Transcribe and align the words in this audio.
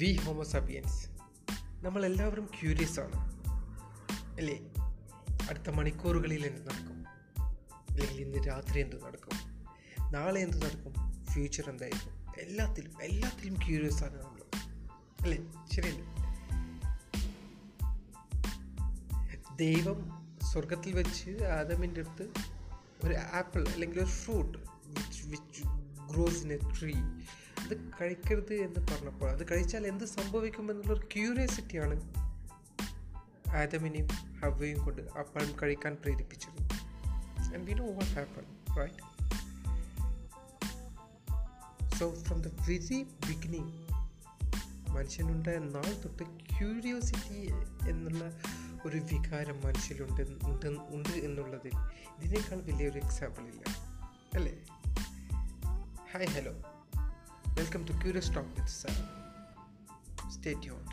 V 0.00 0.16
Homo sapiens 0.16 1.08
നമ്മളെല്ലാവരും 1.84 2.50
curious 2.60 3.00
ആണ്. 3.00 3.42
അല്ലേ? 4.36 4.58
അടുത്ത 5.50 5.70
മണിക്കൂറുകളിൽ 5.70 6.46
എന്ത് 6.46 6.68
നടക്കും? 6.68 7.04
അല്ലെങ്കിൽ 7.90 8.20
ഇന്ന് 8.20 8.48
രാത്രി 8.48 8.80
എന്ത് 8.80 9.04
നടക്കും? 9.04 9.64
നാളെ 10.12 10.40
എന്ത് 10.40 10.66
നടക്കും? 10.66 11.24
ഫ്യൂച്ചർ 11.24 11.70
എന്തായിരിക്കും? 11.70 12.34
എല്ലാത്തിലും 12.38 13.02
എല്ലാത്തിലും 13.02 13.54
ക്യൂരിയസ് 13.54 14.04
ആണ് 14.04 14.22
നമ്മൾ 14.22 14.40
അല്ലേ? 15.20 15.38
ശരിയല്ലേ? 15.74 16.04
ദൈവം 19.56 20.10
സ്വർഗത്തിൽ 20.52 20.92
വെച്ച് 20.94 21.44
ആദമിന്റെ 21.44 22.00
അടുത്ത് 22.00 22.32
ഒരു 23.06 23.14
ആപ്പിൾ 23.14 23.68
അല്ലെങ്കിൽ 23.68 23.98
ഒരു 23.98 24.06
fruit 24.06 24.58
which 24.58 25.26
which 25.26 25.62
grows 26.12 26.42
in 26.42 26.52
a 26.52 26.58
tree 26.80 26.94
അത് 27.62 27.90
കഴിക്കരുത് 28.00 28.54
എന്ന് 28.54 28.80
പറഞ്ഞപ്പോൾ 28.80 29.30
അത് 29.30 29.50
കഴിച്ചാൽ 29.50 29.86
എന്ത് 29.86 30.04
സംഭവിക്കും 30.04 30.30
സംഭവിക്കുമെന്നുള്ളൊരു 30.30 31.08
ക്യൂരിയോസിറ്റിയാണ് 31.14 32.14
ആദമിനെയും 33.56 34.08
ഹവയും 34.40 34.84
കൊണ്ട് 34.84 35.02
ആ 35.02 35.22
പഴം 35.22 35.52
കഴിക്കാൻ 35.62 35.94
പ്രേരിപ്പിച്ചത്. 35.94 36.62
And 37.38 37.58
we 37.58 37.72
know 37.72 37.86
what 37.92 38.16
right 38.78 39.20
so 41.98 42.14
from 42.14 42.42
the 42.42 42.46
very 42.68 43.02
beginning 43.02 43.72
മനുഷ്യനുണ്ടായ 44.88 45.58
നാൾ 45.58 46.02
തൊട്ട് 46.02 46.22
ക്യൂരിയോസിറ്റി 46.22 47.52
എന്നുള്ള 47.88 48.32
ഒരു 48.86 48.96
വികാരം 48.96 49.60
മനുഷ്യരുണ്ട് 49.64 50.22
ഉണ്ട് 50.22 50.66
ഉണ്ട് 50.66 51.08
എന്നുള്ളതിൽ 51.08 51.72
ഇതിനേക്കാൾ 52.22 52.56
വലിയൊരു 52.56 52.98
എക്സാമ്പിൾ 52.98 53.42
ഇല്ല. 53.42 53.62
അല്ലേ? 54.34 54.52
Hi 56.12 56.26
hello 56.26 56.79
Welcome 57.60 57.84
to 57.84 57.92
Curious 58.00 58.30
Talk 58.30 58.46
with 58.56 58.66
Sam. 58.66 58.94
Stay 60.30 60.54
tuned. 60.54 60.89